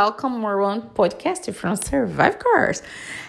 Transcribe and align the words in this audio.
welcome 0.00 0.40
more 0.40 0.58
one 0.58 0.80
podcast 0.94 1.52
from 1.52 1.76
Survive 1.76 2.38
Course. 2.38 2.82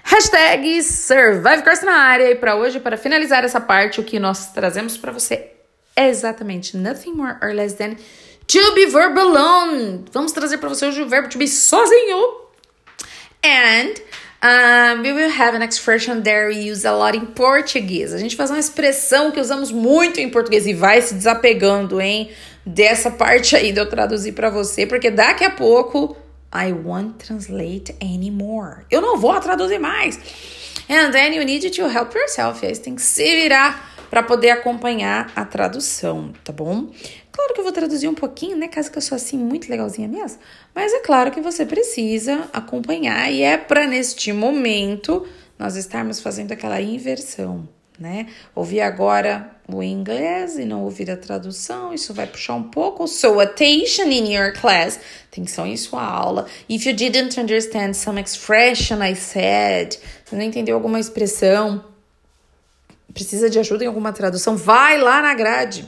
Hashtag 0.06 0.82
Survive 0.82 1.64
Course 1.64 1.84
na 1.84 1.92
área. 1.92 2.32
E 2.32 2.36
para 2.36 2.56
hoje, 2.56 2.80
para 2.80 2.96
finalizar 2.96 3.44
essa 3.44 3.60
parte, 3.60 4.00
o 4.00 4.06
que 4.06 4.18
nós 4.18 4.54
trazemos 4.54 4.96
para 4.96 5.12
você 5.12 5.52
é 5.98 6.08
exatamente 6.08 6.78
nothing 6.78 7.12
more 7.12 7.36
or 7.42 7.54
less 7.54 7.76
than 7.76 7.98
to 8.48 8.74
be 8.74 8.86
verb 8.86 9.20
alone. 9.20 10.06
Vamos 10.14 10.32
trazer 10.32 10.60
para 10.60 10.70
você 10.70 10.86
hoje 10.86 11.02
o 11.02 11.10
verbo 11.10 11.28
to 11.28 11.38
be 11.38 11.46
sozinho. 11.46 12.40
And 13.44 13.96
um, 14.42 15.02
we 15.02 15.12
will 15.12 15.30
have 15.30 15.54
an 15.54 15.64
expression 15.64 16.22
there 16.22 16.48
we 16.48 16.72
use 16.72 16.88
a 16.88 16.94
lot 16.94 17.18
in 17.18 17.26
Portuguese. 17.26 18.16
A 18.16 18.18
gente 18.18 18.38
faz 18.38 18.50
uma 18.50 18.60
expressão 18.60 19.30
que 19.30 19.42
usamos 19.42 19.74
muito 19.74 20.22
em 20.22 20.30
português 20.30 20.66
e 20.66 20.74
vai 20.74 21.02
se 21.02 21.16
desapegando, 21.16 22.00
hein? 22.00 22.32
Dessa 22.66 23.12
parte 23.12 23.58
aí 23.58 23.74
de 23.74 23.82
eu 23.82 23.90
traduzir 23.90 24.32
para 24.32 24.50
você, 24.50 24.86
porque 24.86 25.12
daqui 25.12 25.44
a 25.44 25.50
pouco 25.50 26.16
I 26.54 26.74
won't 26.74 27.26
translate 27.26 27.96
anymore. 28.02 28.86
Eu 28.90 29.02
não 29.02 29.18
vou 29.18 29.40
traduzir 29.40 29.80
mais. 29.80 30.20
And 30.90 31.12
then 31.12 31.34
you 31.36 31.44
need 31.46 31.70
to 31.70 31.88
help 31.88 32.14
yourself. 32.14 32.66
Aí 32.66 32.76
você 32.76 32.82
tem 32.82 32.96
que 32.96 33.02
se 33.02 33.24
virar 33.24 33.90
para 34.10 34.22
poder 34.22 34.50
acompanhar 34.50 35.32
a 35.34 35.46
tradução, 35.46 36.34
tá 36.44 36.52
bom? 36.52 36.92
Claro 37.32 37.54
que 37.54 37.62
eu 37.62 37.64
vou 37.64 37.72
traduzir 37.72 38.10
um 38.10 38.14
pouquinho, 38.14 38.58
né? 38.58 38.68
Caso 38.68 38.92
que 38.92 38.98
eu 38.98 39.02
sou 39.02 39.16
assim 39.16 39.38
muito 39.38 39.70
legalzinha 39.70 40.08
mesmo. 40.08 40.40
Mas 40.76 40.92
é 40.92 41.00
claro 41.00 41.32
que 41.32 41.40
você 41.40 41.66
precisa 41.66 42.50
acompanhar 42.52 43.32
e 43.32 43.42
é 43.42 43.58
para 43.58 43.88
neste 43.88 44.34
momento 44.34 45.26
nós 45.58 45.78
estarmos 45.78 46.20
fazendo 46.20 46.52
aquela 46.52 46.82
inversão, 46.82 47.70
né? 48.00 48.28
Ouvir 48.56 48.82
agora 48.82 49.52
o 49.68 49.82
inglês 49.82 50.58
e 50.58 50.66
não 50.66 50.84
ouvir 50.84 51.10
a 51.10 51.18
tradução, 51.18 51.94
isso 51.94 52.14
vai 52.14 52.28
puxar 52.28 52.56
um 52.56 52.64
pouco. 52.64 53.08
So 53.08 53.40
attention 53.40 54.10
in 54.10 54.34
your 54.34 54.54
class, 54.54 55.00
atenção 55.32 55.66
em 55.66 55.78
sua 55.78 56.04
aula. 56.04 56.46
If 56.70 56.86
you 56.86 56.94
didn't 56.94 57.40
understand 57.40 57.94
some 57.94 58.20
expression 58.20 59.02
I 59.04 59.16
said, 59.16 59.98
você 60.26 60.36
não 60.36 60.44
entendeu 60.44 60.76
alguma 60.76 61.00
expressão, 61.00 61.84
precisa 63.14 63.50
de 63.50 63.60
ajuda 63.60 63.84
em 63.84 63.88
alguma 63.88 64.12
tradução, 64.12 64.56
vai 64.56 64.98
lá 64.98 65.22
na 65.22 65.34
grade. 65.34 65.86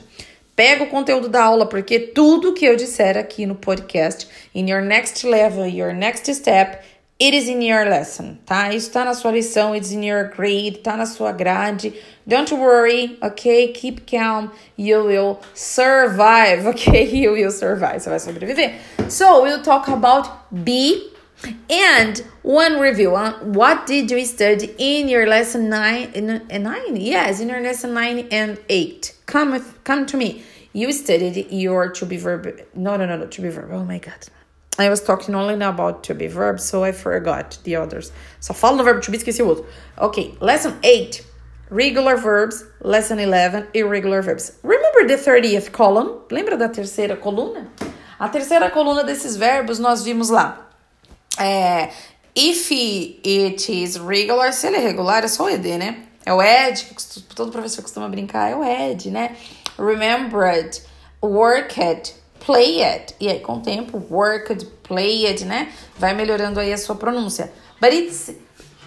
Pega 0.56 0.84
o 0.84 0.88
conteúdo 0.88 1.28
da 1.28 1.42
aula, 1.42 1.66
porque 1.66 1.98
tudo 1.98 2.54
que 2.54 2.64
eu 2.64 2.76
disser 2.76 3.18
aqui 3.18 3.44
no 3.44 3.56
podcast, 3.56 4.28
in 4.54 4.70
your 4.70 4.82
next 4.82 5.26
level, 5.26 5.66
your 5.66 5.92
next 5.92 6.32
step, 6.32 6.78
it 7.18 7.34
is 7.34 7.48
in 7.48 7.62
your 7.62 7.84
lesson, 7.84 8.38
tá? 8.44 8.74
Isso 8.74 8.90
tá 8.90 9.04
na 9.04 9.14
sua 9.14 9.32
lição, 9.32 9.76
it's 9.76 9.92
in 9.92 10.02
your 10.02 10.30
grade, 10.30 10.78
tá 10.82 10.96
na 10.96 11.06
sua 11.06 11.32
grade. 11.32 11.94
Don't 12.26 12.52
worry, 12.52 13.18
ok? 13.22 13.72
Keep 13.72 14.06
calm, 14.06 14.50
you 14.76 15.04
will 15.04 15.40
survive, 15.54 16.66
ok? 16.70 17.04
You 17.04 17.32
will 17.32 17.50
survive, 17.50 18.00
você 18.00 18.10
vai 18.10 18.18
sobreviver. 18.18 18.74
So, 19.08 19.42
we'll 19.42 19.62
talk 19.62 19.88
about 19.88 20.28
be 20.64 21.10
And 21.68 22.24
one 22.42 22.78
review 22.78 23.14
on 23.16 23.52
what 23.52 23.86
did 23.86 24.10
you 24.10 24.24
study 24.24 24.74
in 24.78 25.08
your 25.08 25.26
lesson 25.26 25.68
nine 25.68 26.10
and 26.14 26.64
nine? 26.64 26.96
Yes, 26.96 27.40
in 27.40 27.48
your 27.48 27.60
lesson 27.60 27.92
nine 27.92 28.28
and 28.30 28.58
eight. 28.68 29.14
Come 29.26 29.52
with, 29.52 29.82
come 29.84 30.06
to 30.06 30.16
me. 30.16 30.42
You 30.72 30.92
studied 30.92 31.50
your 31.50 31.90
to 31.90 32.06
be 32.06 32.16
verb. 32.16 32.60
No, 32.74 32.96
no, 32.96 33.06
no, 33.06 33.16
no, 33.16 33.26
to 33.26 33.42
be 33.42 33.48
verb. 33.48 33.70
Oh 33.72 33.84
my 33.84 33.98
god. 33.98 34.26
I 34.76 34.88
was 34.88 35.00
talking 35.00 35.34
only 35.36 35.54
about 35.54 36.02
to 36.04 36.14
be 36.14 36.26
verb, 36.26 36.58
so 36.58 36.82
I 36.82 36.90
forgot 36.90 37.58
the 37.62 37.76
others. 37.76 38.10
Só 38.40 38.54
falo 38.54 38.76
no 38.76 38.82
verbo 38.82 39.00
to 39.00 39.10
be, 39.10 39.18
esqueci 39.18 39.40
o 39.40 39.46
outro. 39.46 39.66
Okay, 39.96 40.34
lesson 40.40 40.76
8, 40.82 41.24
regular 41.70 42.16
verbs. 42.16 42.64
Lesson 42.80 43.20
11, 43.20 43.68
irregular 43.72 44.20
verbs. 44.20 44.58
Remember 44.64 45.06
the 45.06 45.16
30th 45.16 45.70
column? 45.70 46.20
Lembra 46.28 46.56
da 46.56 46.68
terceira 46.68 47.16
coluna? 47.16 47.68
A 48.18 48.28
terceira 48.28 48.70
coluna 48.70 49.04
desses 49.04 49.36
verbos 49.36 49.78
nós 49.78 50.02
vimos 50.02 50.28
lá. 50.28 50.68
É, 51.38 51.90
if 52.34 52.70
it 52.72 53.68
is 53.70 53.96
regular, 53.96 54.52
se 54.52 54.66
ele 54.66 54.76
é 54.76 54.80
regular, 54.80 55.24
é 55.24 55.28
só 55.28 55.44
o 55.44 55.48
ed, 55.48 55.78
né? 55.78 56.04
É 56.26 56.32
o 56.32 56.42
ed, 56.42 56.84
que 56.84 57.34
todo 57.34 57.52
professor 57.52 57.82
costuma 57.82 58.08
brincar, 58.08 58.50
é 58.50 58.56
o 58.56 58.64
ed, 58.64 59.10
né? 59.10 59.36
Remembered, 59.78 60.80
worked, 61.22 62.14
played. 62.44 63.14
E 63.20 63.28
aí, 63.28 63.40
com 63.40 63.54
o 63.54 63.60
tempo, 63.60 64.04
worked, 64.10 64.66
played, 64.82 65.44
né? 65.44 65.72
Vai 65.98 66.14
melhorando 66.14 66.60
aí 66.60 66.72
a 66.72 66.78
sua 66.78 66.94
pronúncia. 66.94 67.52
But 67.80 67.92
it's 67.92 68.34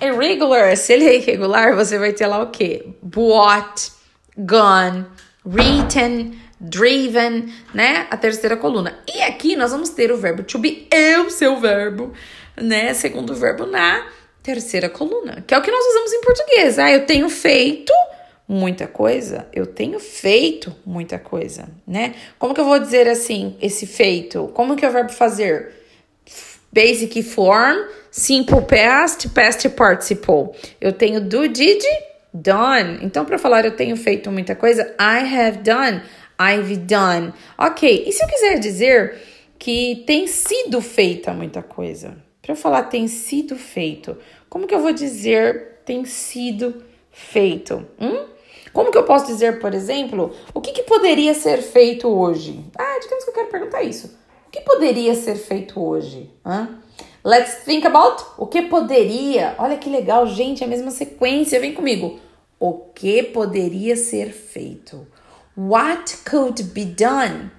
irregular. 0.01 0.75
Se 0.77 0.93
ele 0.93 1.05
é 1.05 1.15
irregular, 1.15 1.75
você 1.75 1.97
vai 1.97 2.13
ter 2.13 2.27
lá 2.27 2.41
o 2.41 2.51
quê? 2.51 2.87
Bought, 3.01 3.91
gone, 4.37 5.05
written, 5.45 6.39
driven, 6.59 7.53
né? 7.73 8.07
A 8.09 8.17
terceira 8.17 8.57
coluna. 8.57 8.99
E 9.13 9.21
aqui 9.21 9.55
nós 9.55 9.71
vamos 9.71 9.89
ter 9.89 10.11
o 10.11 10.17
verbo 10.17 10.43
to 10.43 10.57
be, 10.59 10.87
eu, 10.91 11.29
seu 11.29 11.59
verbo, 11.59 12.13
né? 12.55 12.93
Segundo 12.93 13.33
verbo 13.33 13.65
na 13.65 14.05
terceira 14.41 14.87
coluna, 14.87 15.43
que 15.45 15.53
é 15.53 15.57
o 15.57 15.61
que 15.61 15.69
nós 15.69 15.85
usamos 15.85 16.13
em 16.13 16.21
português. 16.21 16.79
Ah, 16.79 16.89
eu 16.89 17.05
tenho 17.05 17.29
feito 17.29 17.91
muita 18.47 18.87
coisa, 18.87 19.47
eu 19.51 19.65
tenho 19.65 19.99
feito 19.99 20.73
muita 20.85 21.19
coisa, 21.19 21.67
né? 21.85 22.15
Como 22.39 22.53
que 22.53 22.61
eu 22.61 22.65
vou 22.65 22.79
dizer 22.79 23.07
assim, 23.07 23.57
esse 23.61 23.85
feito? 23.85 24.49
Como 24.53 24.75
que 24.75 24.85
é 24.85 24.89
o 24.89 24.91
verbo 24.91 25.11
fazer? 25.11 25.73
Basic 26.71 27.23
form, 27.23 27.77
simple 28.09 28.61
past, 28.61 29.27
past 29.29 29.67
participle. 29.69 30.51
Eu 30.79 30.93
tenho 30.93 31.19
do, 31.19 31.47
did, 31.47 31.83
done. 32.33 32.99
Então, 33.01 33.25
para 33.25 33.37
falar 33.37 33.65
eu 33.65 33.75
tenho 33.75 33.97
feito 33.97 34.31
muita 34.31 34.55
coisa, 34.55 34.95
I 34.99 35.35
have 35.35 35.57
done. 35.57 36.01
I've 36.39 36.77
done. 36.77 37.33
Ok, 37.57 38.05
e 38.07 38.11
se 38.11 38.23
eu 38.23 38.27
quiser 38.27 38.59
dizer 38.59 39.15
que 39.57 40.03
tem 40.05 40.27
sido 40.27 40.79
feita 40.81 41.33
muita 41.33 41.61
coisa? 41.61 42.15
Para 42.41 42.53
eu 42.53 42.55
falar 42.55 42.83
tem 42.83 43.07
sido 43.07 43.57
feito, 43.57 44.17
como 44.47 44.67
que 44.67 44.73
eu 44.73 44.79
vou 44.79 44.93
dizer 44.93 45.79
tem 45.83 46.05
sido 46.05 46.83
feito? 47.11 47.85
Hum? 47.99 48.36
Como 48.77 48.91
que 48.91 48.97
eu 48.99 49.05
posso 49.05 49.25
dizer, 49.25 49.59
por 49.59 49.73
exemplo, 49.73 50.31
o 50.53 50.61
que, 50.61 50.71
que 50.71 50.83
poderia 50.83 51.33
ser 51.33 51.63
feito 51.63 52.07
hoje? 52.07 52.63
Ah, 52.77 52.99
digamos 53.01 53.23
que 53.23 53.31
eu 53.31 53.33
quero 53.33 53.47
perguntar 53.47 53.81
isso. 53.81 54.15
O 54.45 54.51
que 54.51 54.61
poderia 54.61 55.15
ser 55.15 55.33
feito 55.33 55.83
hoje? 55.83 56.31
Hã? 56.45 56.77
Let's 57.25 57.63
think 57.63 57.87
about 57.87 58.23
o 58.37 58.45
que 58.45 58.61
poderia. 58.61 59.55
Olha 59.57 59.77
que 59.77 59.89
legal, 59.89 60.27
gente, 60.27 60.63
a 60.63 60.67
mesma 60.67 60.91
sequência. 60.91 61.59
Vem 61.59 61.73
comigo. 61.73 62.19
O 62.59 62.73
que 62.93 63.23
poderia 63.23 63.95
ser 63.95 64.31
feito? 64.31 65.07
What 65.57 66.17
could 66.29 66.61
be 66.65 66.85
done? 66.85 67.49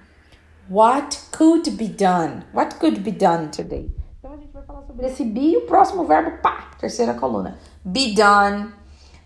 What 0.71 1.19
could 1.37 1.69
be 1.71 1.89
done? 1.89 2.45
What 2.53 2.75
could 2.75 3.01
be 3.01 3.11
done 3.11 3.49
today? 3.49 3.91
Então 4.19 4.31
a 4.31 4.37
gente 4.37 4.53
vai 4.53 4.63
falar 4.63 4.83
sobre 4.83 5.05
esse 5.05 5.25
be 5.25 5.51
e 5.51 5.57
o 5.57 5.65
próximo 5.65 6.05
verbo, 6.05 6.41
pá, 6.41 6.71
terceira 6.79 7.13
coluna. 7.13 7.59
Be 7.83 8.15
done. 8.15 8.78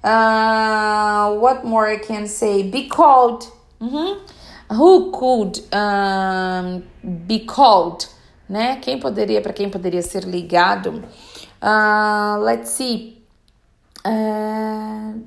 Uh, 0.04 1.40
what 1.40 1.66
more 1.66 1.88
I 1.88 1.98
can 1.98 2.28
say? 2.28 2.64
Be 2.64 2.88
called. 2.90 3.48
Uhum. 3.80 4.20
Who 4.72 5.12
could 5.12 5.64
um, 5.72 6.84
be 7.04 7.40
called? 7.46 8.08
Né? 8.50 8.78
Quem 8.82 9.00
poderia, 9.00 9.42
para 9.42 9.54
quem 9.54 9.70
poderia 9.70 10.02
ser 10.02 10.24
ligado? 10.26 11.04
Uh, 11.62 12.40
let's 12.44 12.72
see. 12.72 13.24
É, 14.06 14.12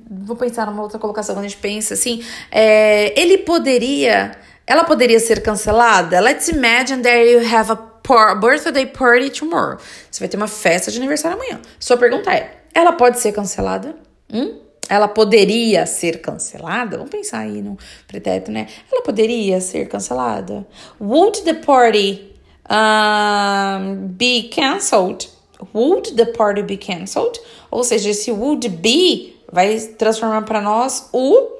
vou 0.09 0.35
pensar 0.35 0.67
numa 0.67 0.83
outra 0.83 0.99
colocação 0.99 1.33
quando 1.33 1.45
a 1.45 1.47
gente 1.47 1.59
pensa 1.59 1.95
assim. 1.95 2.23
É, 2.51 3.19
ele 3.19 3.39
poderia. 3.39 4.37
Ela 4.67 4.83
poderia 4.83 5.19
ser 5.19 5.41
cancelada? 5.41 6.19
Let's 6.19 6.49
imagine 6.49 7.01
that 7.01 7.25
you 7.25 7.39
have 7.39 7.71
a 7.71 8.35
birthday 8.35 8.85
party 8.85 9.29
tomorrow. 9.31 9.77
Você 10.11 10.19
vai 10.19 10.27
ter 10.27 10.37
uma 10.37 10.47
festa 10.47 10.91
de 10.91 10.97
aniversário 10.97 11.37
amanhã. 11.37 11.59
Sua 11.79 11.97
pergunta 11.97 12.31
é: 12.31 12.61
ela 12.73 12.91
pode 12.91 13.19
ser 13.19 13.31
cancelada? 13.31 13.95
Hum? 14.31 14.66
Ela 14.89 15.07
poderia 15.07 15.85
ser 15.85 16.21
cancelada? 16.21 16.97
Vamos 16.97 17.11
pensar 17.11 17.39
aí 17.39 17.61
no 17.61 17.77
pretérito, 18.07 18.51
né? 18.51 18.67
Ela 18.91 19.01
poderia 19.01 19.59
ser 19.59 19.87
cancelada? 19.87 20.65
Would 20.99 21.41
the 21.41 21.55
party 21.55 22.33
um, 22.69 24.07
be 24.07 24.43
cancelled? 24.43 25.29
Would 25.73 26.13
the 26.15 26.25
party 26.25 26.61
be 26.61 26.77
cancelled? 26.77 27.39
Ou 27.69 27.83
seja, 27.83 28.09
esse 28.09 28.31
would 28.31 28.67
be 28.69 29.35
vai 29.51 29.77
transformar 29.79 30.43
para 30.43 30.61
nós 30.61 31.09
o 31.11 31.57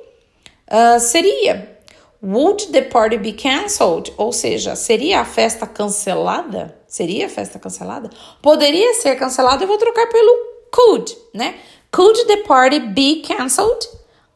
uh, 0.71 0.99
seria. 0.99 1.77
Would 2.21 2.71
the 2.71 2.81
party 2.81 3.17
be 3.17 3.33
cancelled? 3.33 4.11
Ou 4.17 4.31
seja, 4.31 4.75
seria 4.75 5.21
a 5.21 5.25
festa 5.25 5.67
cancelada? 5.67 6.75
Seria 6.87 7.27
a 7.27 7.29
festa 7.29 7.59
cancelada? 7.59 8.09
Poderia 8.41 8.93
ser 8.95 9.15
cancelada, 9.17 9.63
eu 9.63 9.67
vou 9.67 9.77
trocar 9.77 10.07
pelo 10.07 10.57
could, 10.71 11.15
né? 11.33 11.55
Could 11.91 12.15
the 12.27 12.43
party 12.47 12.79
be 12.79 13.21
cancelled? 13.21 13.83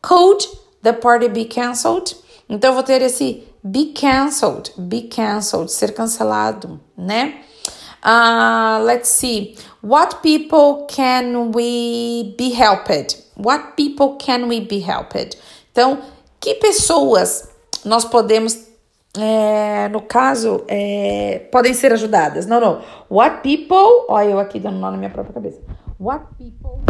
Could 0.01 0.45
the 0.81 0.94
party 0.94 1.27
be 1.27 1.45
cancelled? 1.45 2.15
Então 2.50 2.71
eu 2.71 2.74
vou 2.74 2.83
ter 2.83 3.01
esse 3.01 3.48
be 3.63 3.94
cancelled, 3.94 4.71
be 4.77 5.03
cancelled, 5.03 5.71
ser 5.71 5.94
cancelado, 5.94 6.80
né? 6.98 7.42
Uh, 8.03 8.83
let's 8.83 9.09
see. 9.09 9.56
What 9.81 10.21
people 10.21 10.88
can 10.88 11.51
we 11.53 12.36
be 12.38 12.51
helped? 12.51 13.21
What 13.36 13.75
people 13.75 14.18
can 14.18 14.48
we 14.48 14.59
be 14.59 14.80
helped? 14.80 15.38
Então, 15.71 16.00
que 16.39 16.56
pessoas 16.56 17.50
nós 17.86 18.03
podemos 18.03 18.71
é, 19.18 19.89
no 19.89 20.01
caso, 20.01 20.63
é, 20.68 21.48
podem 21.51 21.74
ser 21.74 21.92
ajudadas. 21.94 22.45
Não, 22.45 22.59
não. 22.59 22.81
What 23.09 23.42
people. 23.42 24.06
Olha, 24.07 24.30
eu 24.30 24.39
aqui 24.39 24.59
dando 24.59 24.80
nó 24.80 24.89
na 24.89 24.98
minha 24.98 25.09
própria 25.09 25.33
cabeça. 25.33 25.59
What 26.00 26.25
people 26.38 26.81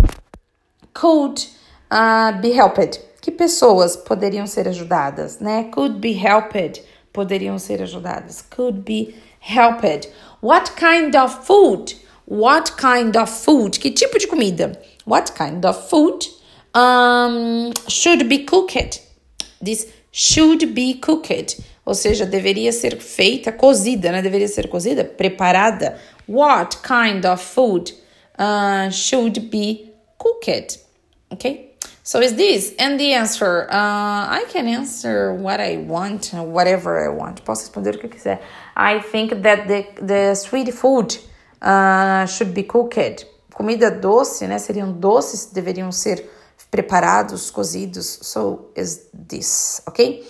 could 0.93 1.43
uh, 1.89 2.31
be 2.41 2.51
helped? 2.51 2.99
Que 3.21 3.31
pessoas 3.31 3.95
poderiam 3.95 4.47
ser 4.47 4.67
ajudadas, 4.67 5.39
né? 5.39 5.69
Could 5.71 5.99
be 5.99 6.13
helped. 6.13 6.83
Poderiam 7.13 7.59
ser 7.59 7.81
ajudadas. 7.81 8.41
Could 8.41 8.83
be 8.83 9.15
helped. 9.39 10.09
What 10.41 10.75
kind 10.75 11.15
of 11.15 11.45
food? 11.45 11.93
What 12.25 12.77
kind 12.77 13.15
of 13.17 13.29
food? 13.29 13.79
Que 13.79 13.91
tipo 13.91 14.17
de 14.17 14.27
comida? 14.27 14.79
What 15.05 15.33
kind 15.35 15.65
of 15.65 15.89
food 15.89 16.25
um, 16.73 17.71
should 17.87 18.27
be 18.27 18.45
cooked? 18.45 19.01
This 19.61 19.87
should 20.11 20.73
be 20.73 20.95
cooked 20.95 21.61
ou 21.85 21.95
seja, 21.95 22.25
deveria 22.25 22.71
ser 22.71 22.97
feita, 22.99 23.51
cozida, 23.51 24.11
né? 24.11 24.21
Deveria 24.21 24.47
ser 24.47 24.67
cozida, 24.67 25.03
preparada. 25.03 25.97
What 26.27 26.77
kind 26.83 27.25
of 27.25 27.41
food 27.41 27.91
uh, 28.37 28.89
should 28.91 29.49
be 29.49 29.90
Okay, 31.31 31.71
so 32.03 32.19
is 32.19 32.35
this 32.35 32.73
and 32.77 32.99
the 32.99 33.13
answer? 33.13 33.67
Uh, 33.69 33.73
I 33.73 34.45
can 34.49 34.67
answer 34.67 35.33
what 35.33 35.59
I 35.59 35.77
want, 35.77 36.33
whatever 36.33 37.05
I 37.05 37.09
want. 37.09 37.45
Posso 37.45 37.63
responder 37.63 37.95
o 37.95 37.99
que 37.99 38.09
quiser. 38.09 38.39
I 38.75 38.99
think 38.99 39.41
that 39.43 39.67
the 39.67 39.85
the 40.01 40.35
sweet 40.35 40.73
food 40.73 41.15
uh, 41.61 42.25
should 42.25 42.53
be 42.53 42.63
cooked. 42.63 43.25
Comida 43.53 43.91
doce, 43.91 44.47
né? 44.47 44.59
Seriam 44.59 44.91
doces, 44.99 45.45
deveriam 45.53 45.91
ser 45.91 46.25
preparados, 46.71 47.51
cozidos. 47.51 48.05
So 48.23 48.71
is 48.75 49.09
this, 49.13 49.81
okay? 49.87 50.23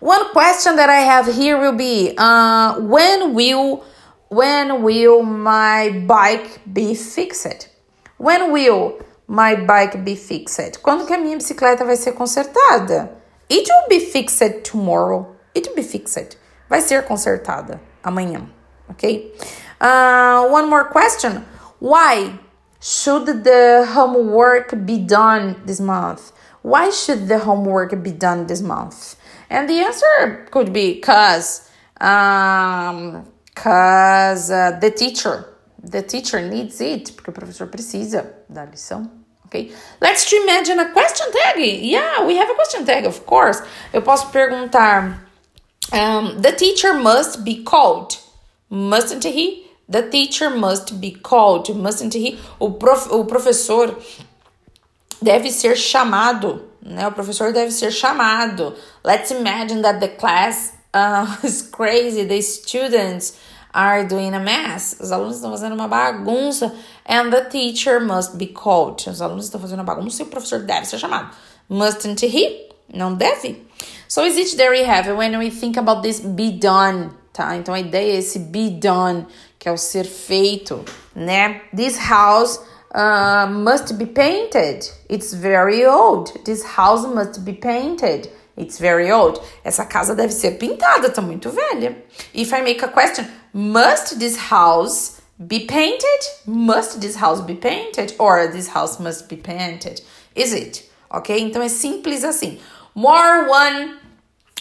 One 0.00 0.32
question 0.32 0.76
that 0.76 0.88
I 0.88 1.00
have 1.00 1.26
here 1.34 1.58
will 1.58 1.76
be 1.76 2.14
uh, 2.16 2.80
when 2.80 3.34
will 3.34 3.84
when 4.28 4.82
will 4.82 5.22
my 5.22 6.04
bike 6.06 6.60
be 6.72 6.94
fixed? 6.94 7.68
When 8.16 8.52
will 8.52 8.98
my 9.28 9.54
bike 9.54 10.02
be 10.02 10.16
fixed? 10.16 10.80
Quando 10.82 11.06
que 11.06 11.14
a 11.14 11.18
minha 11.18 11.36
bicicleta 11.36 11.84
vai 11.84 11.96
ser 11.96 12.12
consertada? 12.12 13.10
It 13.48 13.68
will 13.68 13.88
be 13.88 14.00
fixed 14.00 14.64
tomorrow. 14.64 15.36
It 15.54 15.68
will 15.68 15.76
be 15.76 15.82
fixed. 15.82 16.36
Vai 16.68 16.80
ser 16.80 17.04
consertada 17.04 17.80
amanhã, 18.02 18.48
ok? 18.90 19.32
Uh, 19.80 20.48
one 20.48 20.68
more 20.68 20.84
question. 20.84 21.44
Why 21.78 22.38
should 22.80 23.44
the 23.44 23.86
homework 23.94 24.74
be 24.84 24.98
done 24.98 25.56
this 25.64 25.80
month? 25.80 26.32
Why 26.62 26.90
should 26.90 27.28
the 27.28 27.38
homework 27.38 28.02
be 28.02 28.10
done 28.10 28.46
this 28.46 28.60
month? 28.60 29.16
And 29.48 29.68
the 29.68 29.80
answer 29.80 30.46
could 30.50 30.72
be 30.72 30.94
because 30.94 31.70
um, 32.00 33.24
cause, 33.54 34.50
uh, 34.50 34.78
the 34.80 34.90
teacher, 34.90 35.46
the 35.82 36.02
teacher 36.02 36.40
needs 36.40 36.80
it, 36.80 37.12
porque 37.12 37.28
o 37.28 37.32
professor 37.32 37.66
precisa 37.66 38.34
da 38.48 38.64
lição. 38.64 39.17
Okay? 39.48 39.72
Let's 40.00 40.32
imagine 40.32 40.78
a 40.78 40.92
question 40.92 41.26
tag. 41.32 41.56
Yeah, 41.58 42.24
we 42.24 42.36
have 42.36 42.48
a 42.48 42.54
question 42.54 42.84
tag, 42.86 43.04
of 43.04 43.26
course. 43.26 43.60
Eu 43.92 44.02
posso 44.02 44.30
perguntar, 44.30 45.18
um, 45.92 46.40
the 46.40 46.52
teacher 46.52 46.94
must 46.94 47.44
be 47.44 47.62
called. 47.64 48.18
Mustn't 48.70 49.24
he? 49.24 49.66
The 49.88 50.02
teacher 50.02 50.50
must 50.50 51.00
be 51.00 51.12
called. 51.12 51.74
Mustn't 51.74 52.14
he? 52.14 52.38
O, 52.60 52.72
prof, 52.72 53.10
o 53.10 53.24
professor 53.24 53.96
deve 55.22 55.50
ser 55.50 55.74
chamado 55.76 56.68
né? 56.88 57.06
O 57.06 57.12
professor 57.12 57.52
deve 57.52 57.70
ser 57.70 57.90
chamado. 57.92 58.74
Let's 59.04 59.30
imagine 59.30 59.82
that 59.82 60.00
the 60.00 60.08
class 60.08 60.74
uh, 60.94 61.36
is 61.44 61.62
crazy, 61.62 62.24
the 62.24 62.40
students 62.40 63.38
are 63.78 64.04
doing 64.04 64.34
a 64.34 64.40
mess. 64.40 64.96
Os 64.98 65.12
alunos 65.12 65.36
estão 65.36 65.52
fazendo 65.52 65.74
uma 65.74 65.86
bagunça 65.86 66.74
and 67.06 67.30
the 67.30 67.42
teacher 67.42 68.00
must 68.00 68.36
be 68.36 68.48
called. 68.48 69.08
Os 69.08 69.22
alunos 69.22 69.44
estão 69.44 69.60
fazendo 69.60 69.78
uma 69.78 69.84
bagunça 69.84 70.22
e 70.22 70.24
o 70.24 70.28
professor 70.28 70.58
deve 70.64 70.84
ser 70.84 70.98
chamado. 70.98 71.30
Mustn't 71.68 72.26
he? 72.26 72.68
Não 72.92 73.14
deve? 73.14 73.64
So 74.08 74.26
is 74.26 74.36
it 74.36 74.56
there 74.56 74.70
we 74.70 74.84
have 74.84 75.08
when 75.12 75.38
we 75.38 75.50
think 75.50 75.78
about 75.78 76.02
this 76.02 76.18
be 76.18 76.50
done, 76.50 77.10
tá? 77.32 77.54
Então 77.56 77.72
a 77.72 77.78
ideia 77.78 78.14
é 78.14 78.16
esse 78.16 78.40
be 78.40 78.68
done, 78.70 79.26
que 79.58 79.68
é 79.68 79.72
o 79.72 79.76
ser 79.76 80.04
feito, 80.04 80.84
né? 81.14 81.60
This 81.76 81.96
house 81.98 82.58
uh, 82.92 83.46
must 83.48 83.94
be 83.94 84.06
painted. 84.06 84.90
It's 85.08 85.32
very 85.32 85.86
old. 85.86 86.32
This 86.44 86.64
house 86.64 87.06
must 87.06 87.40
be 87.42 87.52
painted. 87.52 88.28
It's 88.56 88.80
very 88.80 89.12
old. 89.12 89.40
Essa 89.62 89.84
casa 89.84 90.16
deve 90.16 90.32
ser 90.32 90.58
pintada, 90.58 91.10
tá 91.10 91.22
muito 91.22 91.48
velha. 91.50 91.96
If 92.34 92.52
I 92.52 92.60
make 92.62 92.84
a 92.84 92.88
question, 92.88 93.24
must 93.58 94.20
this 94.20 94.36
house 94.36 95.20
be 95.44 95.66
painted? 95.66 96.20
Must 96.46 97.00
this 97.00 97.16
house 97.16 97.40
be 97.40 97.54
painted? 97.54 98.14
Or 98.20 98.46
this 98.46 98.68
house 98.68 99.00
must 99.00 99.28
be 99.28 99.34
painted? 99.34 100.00
Is 100.36 100.52
it? 100.52 100.88
Ok? 101.10 101.36
Então 101.40 101.60
é 101.60 101.68
simples 101.68 102.22
assim. 102.22 102.60
More 102.94 103.48
one 103.48 103.98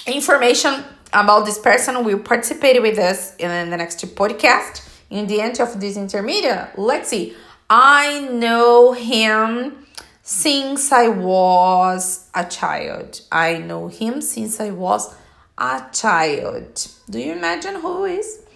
information 0.08 0.84
about 1.14 1.46
this 1.46 1.60
person 1.60 2.04
will 2.04 2.18
participate 2.18 2.82
with 2.82 2.98
us 2.98 3.36
in 3.38 3.70
the 3.70 3.78
next 3.78 4.04
podcast. 4.16 4.82
In 5.12 5.28
the 5.28 5.42
end 5.42 5.60
of 5.62 5.80
this 5.80 5.96
intermediate, 5.96 6.76
let's 6.76 7.10
see. 7.10 7.36
I 7.70 8.28
know 8.32 8.94
him 8.94 9.86
since 10.24 10.92
I 10.92 11.08
was 11.08 12.28
a 12.34 12.46
child. 12.46 13.22
I 13.32 13.60
know 13.60 13.90
him 13.90 14.22
since 14.22 14.60
I 14.60 14.72
was 14.72 15.14
a 15.56 15.84
child. 15.94 16.88
Do 17.08 17.20
you 17.20 17.34
imagine 17.34 17.76
who 17.76 18.06
is? 18.06 18.47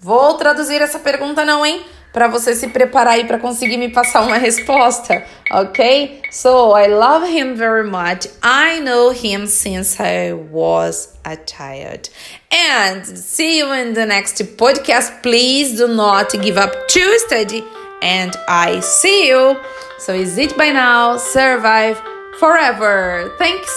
Vou 0.00 0.34
traduzir 0.34 0.80
essa 0.80 0.98
pergunta 0.98 1.44
não, 1.44 1.64
hein? 1.64 1.84
Para 2.12 2.26
você 2.26 2.54
se 2.54 2.68
preparar 2.68 3.14
aí 3.14 3.24
para 3.24 3.38
conseguir 3.38 3.76
me 3.76 3.90
passar 3.90 4.22
uma 4.22 4.38
resposta, 4.38 5.24
ok? 5.50 6.22
So, 6.30 6.76
I 6.76 6.88
love 6.88 7.26
him 7.26 7.54
very 7.54 7.88
much. 7.88 8.28
I 8.42 8.80
know 8.80 9.10
him 9.12 9.46
since 9.46 10.02
I 10.02 10.32
was 10.32 11.14
a 11.24 11.36
child. 11.36 12.10
And 12.50 13.04
see 13.04 13.58
you 13.58 13.72
in 13.74 13.92
the 13.92 14.06
next 14.06 14.42
podcast. 14.56 15.22
Please 15.22 15.76
do 15.76 15.86
not 15.86 16.36
give 16.38 16.58
up 16.58 16.72
to 16.88 17.18
study 17.18 17.62
and 18.02 18.36
I 18.48 18.80
see 18.80 19.28
you. 19.28 19.56
So 19.98 20.14
is 20.14 20.38
it 20.38 20.56
by 20.56 20.70
now? 20.70 21.16
Survive 21.18 22.00
forever. 22.38 23.34
Thanks 23.38 23.70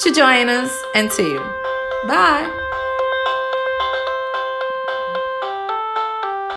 to 0.00 0.12
join 0.12 0.48
us 0.48 0.72
and 0.94 1.12
see 1.12 1.30
you. 1.30 1.40
Bye. 2.08 2.61